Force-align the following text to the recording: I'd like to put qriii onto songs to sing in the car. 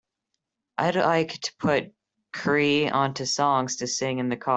I'd 0.77 0.95
like 0.95 1.39
to 1.41 1.51
put 1.59 1.93
qriii 2.33 2.91
onto 2.91 3.25
songs 3.25 3.75
to 3.77 3.87
sing 3.87 4.17
in 4.19 4.29
the 4.29 4.37
car. 4.37 4.49